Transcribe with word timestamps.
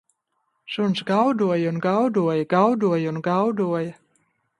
Suns 0.75 1.01
gaudoja 1.09 1.67
un 1.73 1.77
gaudoja, 1.83 2.47
gaudoja 2.55 3.13
un 3.13 3.21
gaudoja 3.29 3.93